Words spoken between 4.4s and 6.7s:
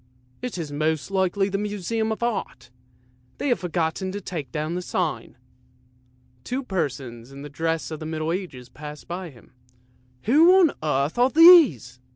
down the sign." Two